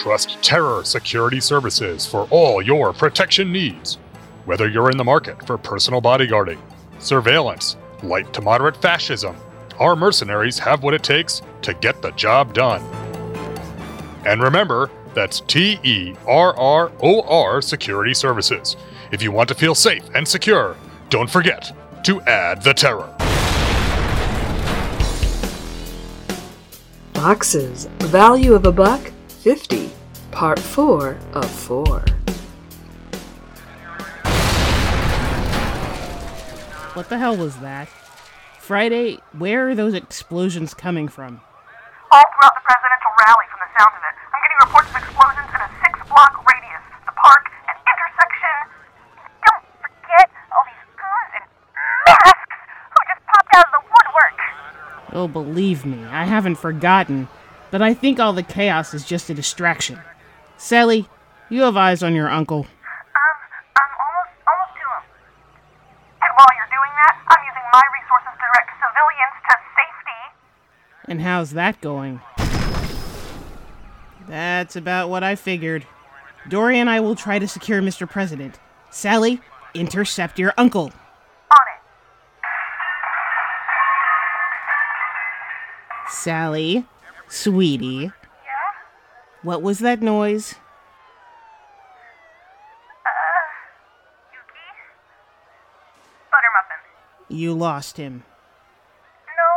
[0.00, 3.96] Trust Terror Security Services for all your protection needs.
[4.46, 6.58] Whether you're in the market for personal bodyguarding,
[6.98, 9.36] surveillance, light to moderate fascism,
[9.78, 12.80] our mercenaries have what it takes to get the job done.
[14.24, 18.76] And remember, that's T E R R O R Security Services.
[19.12, 20.76] If you want to feel safe and secure,
[21.10, 23.14] don't forget to add the terror.
[27.12, 27.84] Foxes.
[27.98, 29.90] Value of a buck, 50.
[30.32, 32.04] Part 4 of 4.
[36.92, 37.88] What the hell was that?
[38.58, 41.40] Friday, where are those explosions coming from?
[42.12, 44.14] All throughout the presidential rally from the sound of it.
[44.28, 46.84] I'm getting reports of explosions in a six block radius.
[47.08, 48.56] The park, an intersection.
[49.48, 51.44] Don't forget all these goons and
[52.12, 52.60] masks
[52.92, 54.36] who just popped out of the woodwork.
[55.16, 57.28] Oh, believe me, I haven't forgotten.
[57.70, 59.98] But I think all the chaos is just a distraction.
[60.56, 61.08] Sally,
[61.48, 62.58] you have eyes on your uncle.
[62.58, 62.66] Um,
[63.76, 65.02] I'm almost, almost to him.
[66.22, 70.20] And while you're doing that, I'm using my resources to direct civilians to safety.
[71.08, 72.20] And how's that going?
[74.28, 75.86] That's about what I figured.
[76.48, 78.08] Dory and I will try to secure Mr.
[78.08, 78.58] President.
[78.90, 79.40] Sally,
[79.74, 80.84] intercept your uncle.
[80.84, 81.80] On it.
[86.08, 86.86] Sally,
[87.30, 88.70] sweetie, Yeah?
[89.42, 90.54] what was that noise?
[93.06, 93.46] Uh,
[94.34, 94.66] Yuki?
[96.30, 96.80] Buttermuffin.
[97.30, 98.24] You lost him.
[99.38, 99.50] No.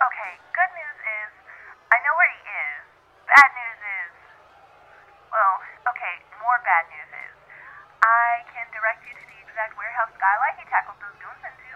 [0.00, 1.30] Okay, good news is
[1.92, 2.80] I know where he is.
[3.28, 4.12] Bad news is.
[5.30, 5.54] Well,
[5.92, 7.32] okay, more bad news is
[8.02, 11.70] I can direct you to the exact warehouse skylight he tackled those goons into.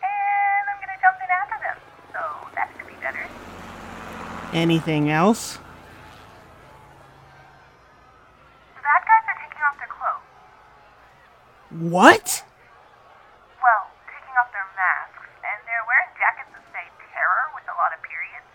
[0.00, 1.78] And I'm gonna jump in after them.
[2.16, 2.20] So
[2.56, 3.22] that should be better.
[4.52, 5.58] Anything else?
[8.74, 10.24] The Bad guys are taking off their clothes.
[11.92, 12.44] What?
[13.62, 17.92] Well, taking off their masks, and they're wearing jackets that say terror with a lot
[17.92, 18.48] of periods.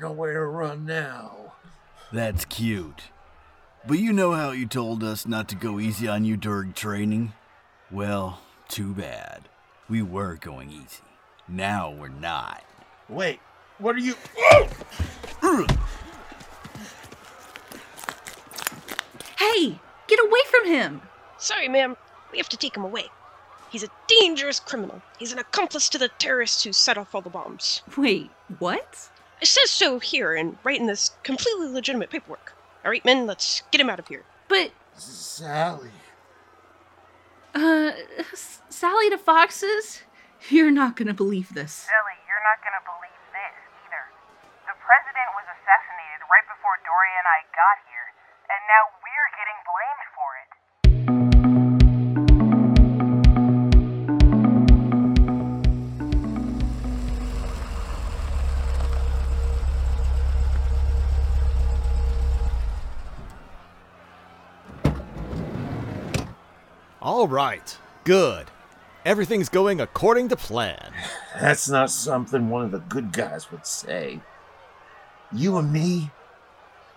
[0.00, 1.54] Nowhere to run now.
[2.12, 3.10] That's cute.
[3.88, 7.34] But you know how you told us not to go easy on you during training?
[7.88, 9.48] Well, too bad.
[9.88, 11.04] We were going easy.
[11.46, 12.64] Now we're not.
[13.08, 13.38] Wait,
[13.78, 14.16] what are you.
[19.38, 21.02] Hey, get away from him!
[21.38, 21.96] Sorry, ma'am.
[22.32, 23.04] We have to take him away.
[23.70, 25.00] He's a dangerous criminal.
[25.20, 27.82] He's an accomplice to the terrorists who set off all the bombs.
[27.96, 29.10] Wait, what?
[29.40, 32.55] It says so here and right in this completely legitimate paperwork.
[32.86, 34.22] All right, men, let's get him out of here.
[34.46, 35.90] But, Sally.
[37.50, 37.90] uh,
[38.30, 40.06] S- Sally to Foxes?
[40.54, 41.74] You're not gonna believe this.
[41.90, 44.04] Sally, you're not gonna believe this either.
[44.70, 48.06] The president was assassinated right before Dory and I got here,
[48.54, 48.82] and now
[67.06, 67.78] All right.
[68.02, 68.48] Good.
[69.04, 70.92] Everything's going according to plan.
[71.40, 74.22] That's not something one of the good guys would say.
[75.32, 76.10] You and me,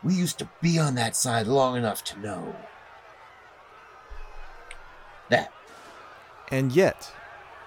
[0.01, 2.55] we used to be on that side long enough to know.
[5.29, 5.53] That.
[6.47, 7.11] And yet,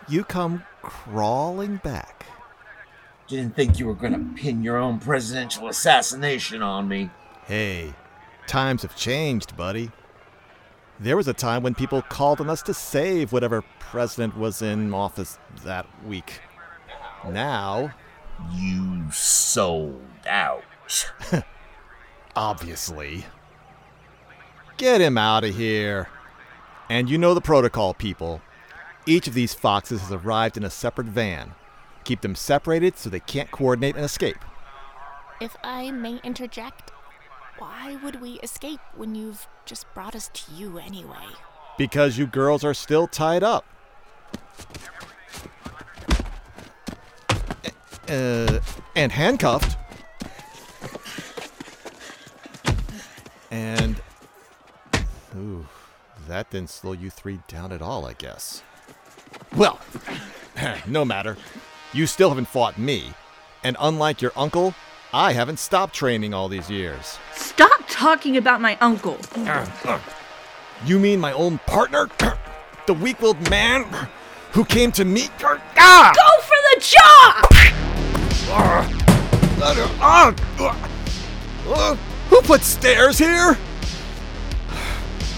[0.08, 2.26] you come crawling back.
[3.28, 7.10] Didn't think you were gonna pin your own presidential assassination on me.
[7.44, 7.94] Hey,
[8.48, 9.92] times have changed, buddy.
[11.02, 14.94] There was a time when people called on us to save whatever president was in
[14.94, 16.40] office that week.
[17.28, 17.92] Now,
[18.54, 20.62] You sold out.
[22.36, 23.24] obviously.
[24.76, 26.08] Get him out of here.
[26.88, 28.40] And you know the protocol, people.
[29.04, 31.56] Each of these foxes has arrived in a separate van.
[32.04, 34.38] Keep them separated so they can't coordinate and escape.
[35.40, 36.91] If I may interject,
[37.62, 41.26] why would we escape when you've just brought us to you anyway?
[41.78, 43.64] Because you girls are still tied up.
[48.08, 48.58] Uh,
[48.96, 49.78] and handcuffed.
[53.52, 54.02] And.
[55.36, 55.68] Ooh,
[56.26, 58.64] that didn't slow you three down at all, I guess.
[59.54, 59.78] Well,
[60.88, 61.36] no matter.
[61.92, 63.12] You still haven't fought me.
[63.62, 64.74] And unlike your uncle,
[65.14, 67.18] I haven't stopped training all these years.
[67.34, 69.18] Stop talking about my uncle.
[70.86, 72.08] You mean my own partner?
[72.86, 73.84] the weak-willed man
[74.52, 76.12] who came to meet your ah!
[76.16, 77.48] Go for the jaw!
[82.30, 83.58] Who put stairs here?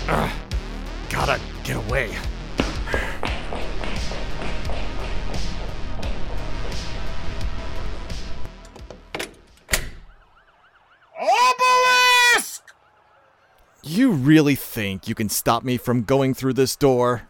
[1.10, 2.16] Gotta get away.
[13.86, 17.28] You really think you can stop me from going through this door?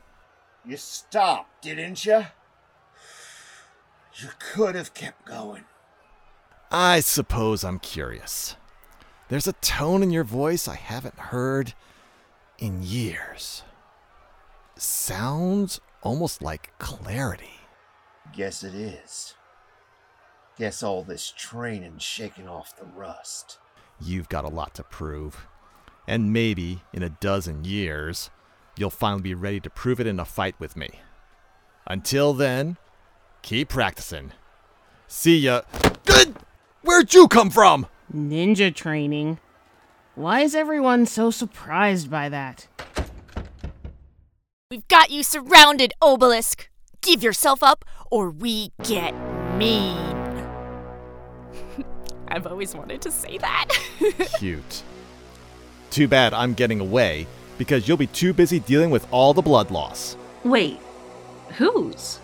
[0.64, 2.26] You stopped, didn't you?
[4.14, 5.64] You could have kept going.
[6.70, 8.54] I suppose I'm curious.
[9.28, 11.74] There's a tone in your voice I haven't heard
[12.58, 13.64] in years.
[14.76, 17.58] Sounds almost like clarity.
[18.32, 19.34] Guess it is.
[20.56, 23.58] Guess all this training shaking off the rust.
[24.00, 25.48] You've got a lot to prove.
[26.06, 28.30] And maybe in a dozen years,
[28.76, 31.00] you'll finally be ready to prove it in a fight with me.
[31.86, 32.76] Until then,
[33.42, 34.32] keep practicing.
[35.06, 35.62] See ya.
[36.04, 36.36] Good!
[36.82, 37.86] Where'd you come from?
[38.14, 39.38] Ninja training.
[40.14, 42.68] Why is everyone so surprised by that?
[44.70, 46.68] We've got you surrounded, Obelisk.
[47.00, 49.12] Give yourself up, or we get
[49.56, 49.96] mean.
[52.28, 53.68] I've always wanted to say that.
[54.38, 54.82] Cute.
[55.94, 57.24] Too bad I'm getting away
[57.56, 60.16] because you'll be too busy dealing with all the blood loss.
[60.42, 60.80] Wait,
[61.50, 62.18] whose?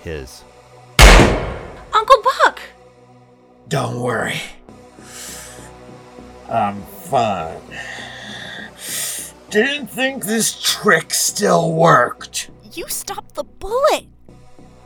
[0.00, 0.42] His.
[0.98, 2.62] Uncle Buck!
[3.68, 4.40] Don't worry.
[6.48, 7.60] I'm fine.
[9.50, 12.48] Didn't think this trick still worked.
[12.72, 14.06] you stopped the bullet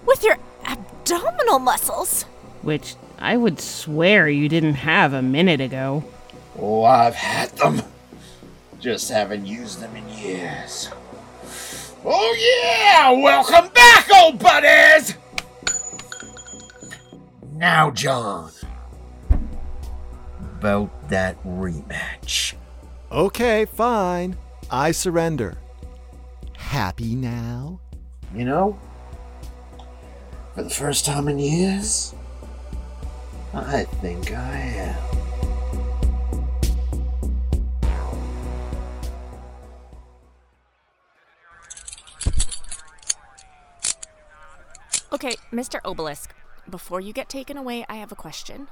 [0.05, 2.25] with your abdominal muscles.
[2.63, 6.03] Which I would swear you didn't have a minute ago.
[6.61, 7.83] Oh, I've had them.
[8.81, 10.91] Just haven't used them in years.
[12.05, 13.11] Oh, yeah!
[13.11, 15.15] Welcome back, old buddies!
[17.55, 18.51] Now, John.
[20.59, 22.55] About that rematch.
[23.11, 24.37] Okay, fine.
[24.71, 25.59] I surrender.
[26.57, 27.81] Happy now?
[28.35, 28.79] You know,
[30.55, 32.15] for the first time in years,
[33.55, 34.97] I think I am.
[45.21, 45.81] Okay, Mr.
[45.85, 46.33] Obelisk,
[46.71, 48.69] before you get taken away, I have a question.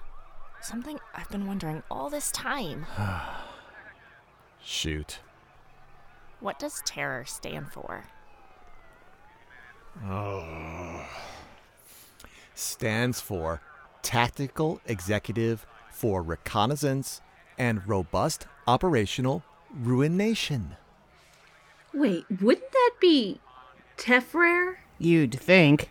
[0.61, 2.87] Something I've been wondering all this time.
[4.63, 5.19] Shoot.
[6.39, 8.05] What does terror stand for?
[10.05, 11.05] Oh.
[12.55, 13.61] Stands for
[14.03, 17.23] Tactical Executive for Reconnaissance
[17.59, 19.43] and Robust Operational
[19.75, 20.77] Ruination.
[21.93, 23.41] Wait, wouldn't that be
[23.99, 24.77] Tefrer?
[25.01, 25.89] You'd think.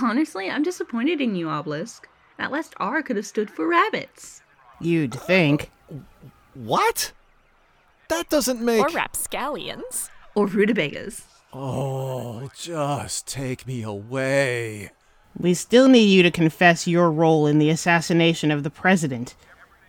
[0.00, 2.08] Honestly, I'm disappointed in you, Obelisk.
[2.38, 4.42] That last R could have stood for rabbits.
[4.80, 5.70] You'd think.
[6.54, 7.12] What?
[8.08, 8.80] That doesn't make.
[8.80, 10.10] Or rapscallions.
[10.34, 11.24] Or rutabagas.
[11.52, 14.90] Oh, just take me away.
[15.38, 19.34] We still need you to confess your role in the assassination of the president,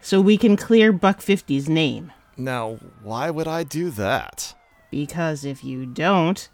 [0.02, 2.12] so we can clear Buck 50's name.
[2.36, 4.54] Now, why would I do that?
[4.92, 6.48] Because if you don't,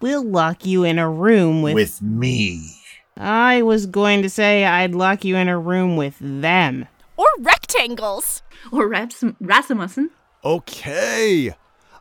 [0.00, 1.74] we'll lock you in a room with.
[1.74, 2.70] With me.
[3.16, 6.86] I was going to say I'd lock you in a room with them.
[7.16, 8.42] Or rectangles.
[8.72, 10.10] Or Raps- Rasmussen.
[10.44, 11.54] Okay.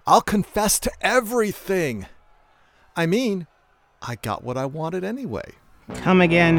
[0.08, 2.08] I'll confess to everything.
[2.96, 3.48] I mean,
[4.02, 5.52] I got what I wanted anyway.
[5.96, 6.58] Come again.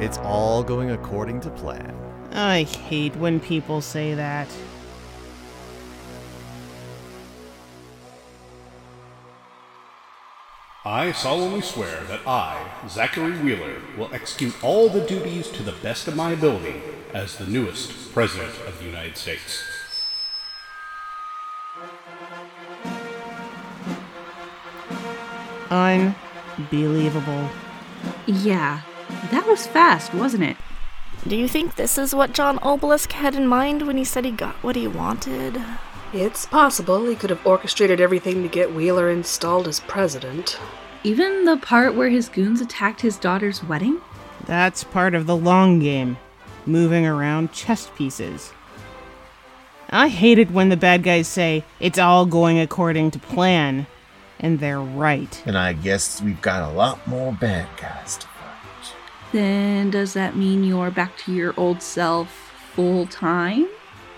[0.00, 1.94] It's all going according to plan.
[2.32, 4.48] I hate when people say that.
[10.86, 16.06] I solemnly swear that I, Zachary Wheeler, will execute all the duties to the best
[16.06, 16.80] of my ability
[17.12, 19.64] as the newest President of the United States.
[25.72, 27.48] Unbelievable.
[28.24, 28.82] Yeah,
[29.32, 30.56] that was fast, wasn't it?
[31.26, 34.30] Do you think this is what John Obelisk had in mind when he said he
[34.30, 35.60] got what he wanted?
[36.18, 40.58] It's possible he could have orchestrated everything to get Wheeler installed as president.
[41.04, 44.00] Even the part where his goons attacked his daughter's wedding?
[44.46, 46.16] That's part of the long game
[46.64, 48.54] moving around chess pieces.
[49.90, 53.86] I hate it when the bad guys say it's all going according to plan,
[54.40, 55.42] and they're right.
[55.44, 58.94] And I guess we've got a lot more bad guys to fight.
[59.32, 62.30] Then does that mean you're back to your old self
[62.74, 63.68] full time?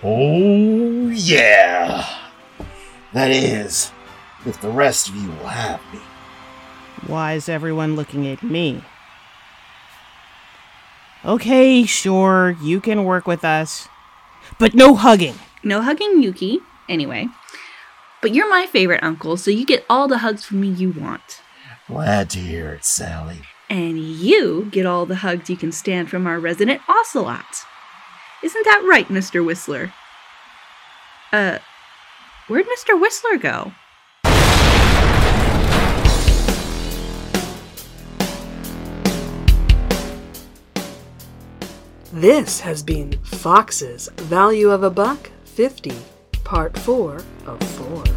[0.02, 2.06] Oh, yeah.
[3.12, 3.90] That is,
[4.46, 6.00] if the rest of you will have me.
[7.06, 8.84] Why is everyone looking at me?
[11.24, 13.88] Okay, sure, you can work with us.
[14.58, 15.34] But no hugging.
[15.64, 17.28] No hugging Yuki, anyway.
[18.22, 21.42] But you're my favorite uncle, so you get all the hugs from me you want.
[21.88, 23.40] Glad to hear it, Sally.
[23.68, 27.64] And you get all the hugs you can stand from our resident ocelot.
[28.40, 29.44] Isn't that right, Mr.
[29.44, 29.92] Whistler?
[31.32, 31.58] Uh,
[32.46, 32.98] where'd Mr.
[32.98, 33.72] Whistler go?
[42.12, 45.92] This has been Foxes Value of a Buck 50,
[46.44, 48.07] Part 4 of 4.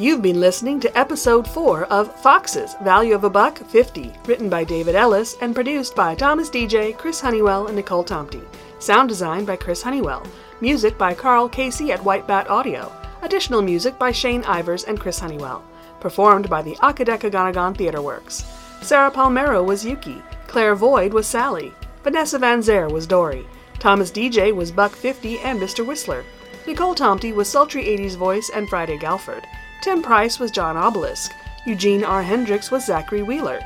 [0.00, 4.62] You've been listening to episode 4 of Foxes Value of a Buck 50, written by
[4.62, 8.46] David Ellis and produced by Thomas DJ, Chris Honeywell, and Nicole Tomty.
[8.78, 10.24] Sound design by Chris Honeywell.
[10.60, 12.92] Music by Carl Casey at White Bat Audio.
[13.22, 15.64] Additional music by Shane Ivers and Chris Honeywell.
[15.98, 18.44] Performed by the Akadeka Ganagon Theater Works.
[18.82, 20.22] Sarah Palmero was Yuki.
[20.46, 21.72] Claire Void was Sally.
[22.04, 23.44] Vanessa Van Zer was Dory.
[23.80, 25.84] Thomas DJ was Buck 50 and Mr.
[25.84, 26.24] Whistler.
[26.68, 29.44] Nicole Tomty was Sultry 80s Voice and Friday Galford.
[29.80, 31.34] Tim Price was John Obelisk.
[31.66, 32.22] Eugene R.
[32.22, 33.60] Hendricks was Zachary Wheeler.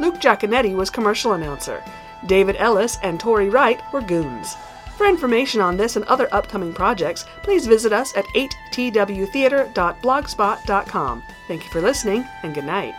[0.00, 1.82] Luke Giaconetti was commercial announcer.
[2.26, 4.56] David Ellis and Tori Wright were goons.
[4.96, 11.22] For information on this and other upcoming projects, please visit us at 8twtheater.blogspot.com.
[11.46, 12.94] Thank you for listening, and good night.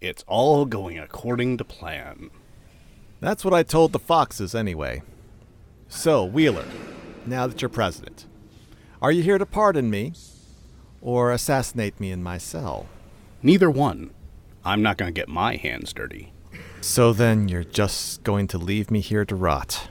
[0.00, 2.30] It's all going according to plan.
[3.20, 5.02] That's what I told the Foxes, anyway.
[5.94, 6.64] So, Wheeler,
[7.26, 8.26] now that you're president,
[9.02, 10.14] are you here to pardon me
[11.02, 12.86] or assassinate me in my cell?
[13.42, 14.10] Neither one.
[14.64, 16.32] I'm not going to get my hands dirty.
[16.80, 19.88] So then you're just going to leave me here to rot?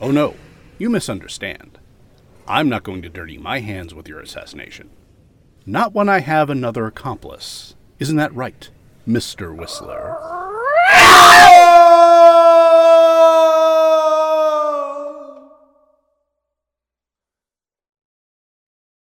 [0.00, 0.34] Oh no,
[0.78, 1.78] you misunderstand.
[2.48, 4.90] I'm not going to dirty my hands with your assassination.
[5.64, 7.76] Not when I have another accomplice.
[8.00, 8.68] Isn't that right,
[9.08, 9.56] Mr.
[9.56, 10.35] Whistler?